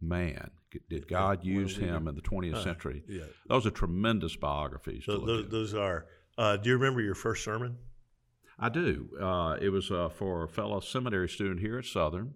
[0.00, 0.50] man,
[0.88, 3.02] did God use him in the 20th century?
[3.08, 3.24] Yeah.
[3.48, 5.04] Those are tremendous biographies.
[5.04, 6.06] to So look those, those are.
[6.36, 7.78] Uh, do you remember your first sermon?
[8.58, 9.08] I do.
[9.20, 12.34] Uh, it was uh, for a fellow seminary student here at Southern.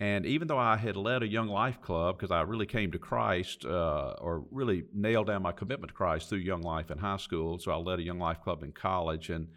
[0.00, 2.98] And even though I had led a young life club, because I really came to
[2.98, 7.16] Christ, uh, or really nailed down my commitment to Christ through young life in high
[7.16, 9.30] school, so I led a young life club in college.
[9.30, 9.48] And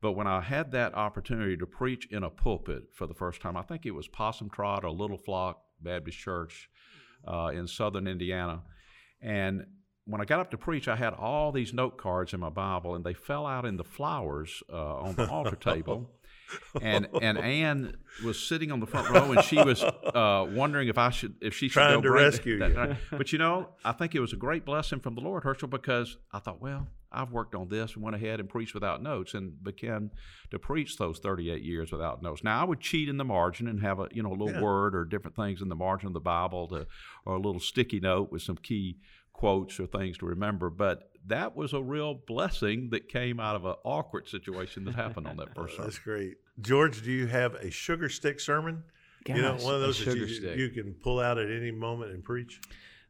[0.00, 3.56] but when I had that opportunity to preach in a pulpit for the first time,
[3.56, 6.68] I think it was Possum Trot or Little Flock Baptist Church
[7.26, 8.62] uh, in Southern Indiana,
[9.20, 9.66] and
[10.04, 12.94] when I got up to preach, I had all these note cards in my Bible,
[12.94, 16.10] and they fell out in the flowers uh, on the altar table.
[16.80, 20.96] And and Ann was sitting on the front row, and she was uh, wondering if
[20.96, 23.18] I should if she should Trying go to rescue that- you.
[23.18, 26.16] But you know, I think it was a great blessing from the Lord, Hershael, because
[26.32, 29.62] I thought, well, I've worked on this and went ahead and preached without notes, and
[29.62, 30.10] began
[30.50, 32.44] to preach those 38 years without notes.
[32.44, 34.62] Now I would cheat in the margin and have a you know a little Yeah.
[34.62, 36.86] word or different things in the margin of the Bible, to,
[37.24, 38.98] or a little sticky note with some key
[39.32, 40.68] quotes or things to remember.
[40.68, 45.26] But that was a real blessing that came out of an awkward situation that happened
[45.26, 45.86] on that first sermon.
[45.88, 46.36] That's great.
[46.60, 48.82] George, do you have a sugar stick sermon?
[49.26, 52.24] you know, one of those that you, you can pull out at any moment and
[52.24, 52.60] preach.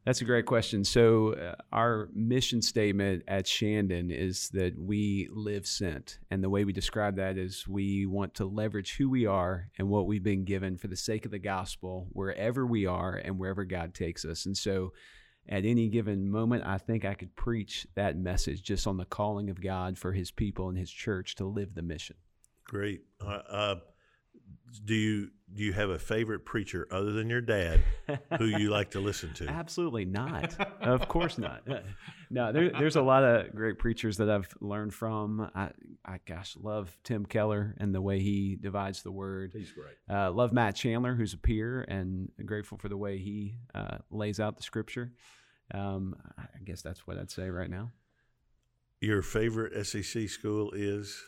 [0.09, 0.85] That's a great question.
[0.85, 6.19] So, uh, our mission statement at Shandon is that we live sent.
[6.31, 9.91] And the way we describe that is we want to leverage who we are and
[9.91, 13.67] what we've been given for the sake of the gospel wherever we are and wherever
[13.67, 14.47] God takes us.
[14.47, 14.95] And so,
[15.47, 19.51] at any given moment, I think I could preach that message just on the calling
[19.51, 22.17] of God for his people and his church to live the mission.
[22.65, 23.03] Great.
[23.21, 23.75] Uh, uh,
[24.87, 27.83] do you do you have a favorite preacher other than your dad
[28.39, 29.49] who you like to listen to?
[29.49, 30.55] Absolutely not.
[30.81, 31.63] of course not.
[32.31, 35.51] No, there, there's a lot of great preachers that I've learned from.
[35.55, 35.71] I,
[36.05, 39.53] I gosh, love Tim Keller and the way he divides the word.
[39.57, 39.95] He's great.
[40.15, 44.41] Uh, love Matt Chandler, who's a peer, and grateful for the way he uh, lays
[44.41, 45.13] out the scripture.
[45.73, 47.93] Um, I guess that's what I'd say right now.
[49.01, 51.19] Your favorite SEC school is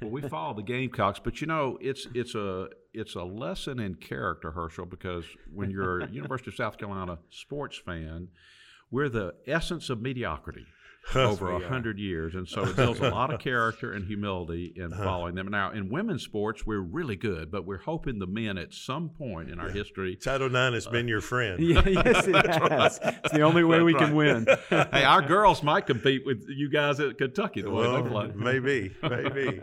[0.00, 3.94] well, we follow the Gamecocks, but you know, it's it's a it's a lesson in
[3.94, 8.28] character, Hershael, because when you're a University of South Carolina sports fan,
[8.90, 10.66] we're the essence of mediocrity.
[11.14, 11.68] Over a we are.
[11.68, 15.04] hundred years, and so it builds a lot of character and humility in Uh-huh.
[15.04, 15.48] following them.
[15.48, 19.50] Now, in women's sports, we're really good, but we're hoping the men at some point
[19.50, 20.16] in our history.
[20.16, 21.60] Title IX has been your friend.
[21.60, 23.00] Yeah, yes, it has.
[23.02, 24.46] It's the only way we can win.
[24.68, 28.32] hey, our girls might compete with you guys at Kentucky the way Well, they play.
[28.34, 29.62] maybe, maybe.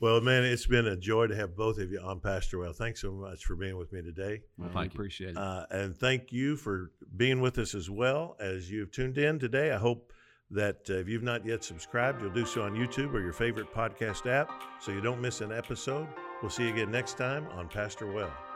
[0.00, 2.72] Well, man, it's been a joy to have both of you on Pastor Well.
[2.72, 4.42] Thanks so much for being with me today.
[4.58, 4.98] Well, I thank you.
[4.98, 5.36] appreciate it.
[5.38, 9.72] Uh, and thank you for being with us as well as you've tuned in today.
[9.72, 10.12] I hope
[10.52, 13.72] that uh, if you've not yet subscribed, you'll do so on YouTube or your favorite
[13.72, 14.50] podcast app
[14.80, 16.06] so you don't miss an episode.
[16.42, 18.51] We'll see you again next time on Pastor Well.